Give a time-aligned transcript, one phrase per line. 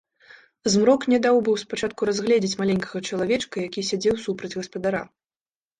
[0.75, 5.09] Змрок не даў быў спачатку разгледзець маленькага чалавечка, які сядзеў супраць гаспадара.